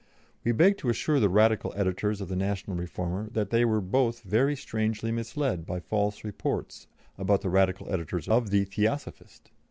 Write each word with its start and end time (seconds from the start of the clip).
We 0.43 0.51
beg 0.51 0.79
to 0.79 0.89
assure 0.89 1.19
the 1.19 1.29
Radical 1.29 1.73
editors 1.75 2.21
of 2.21 2.27
the 2.27 2.35
National 2.35 2.75
Reformer 2.75 3.29
that 3.33 3.51
they 3.51 3.63
were 3.63 3.81
both 3.81 4.21
very 4.23 4.55
strangely 4.55 5.11
misled 5.11 5.63
by 5.63 5.79
false 5.79 6.23
reports 6.23 6.87
about 7.19 7.41
the 7.41 7.49
Radical 7.51 7.87
editors 7.93 8.27
of 8.27 8.49
the 8.49 8.65
Theosophist. 8.65 9.51